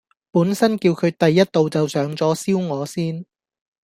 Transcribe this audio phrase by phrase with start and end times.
[0.31, 3.23] 本身叫佢第一道就上左燒鵝先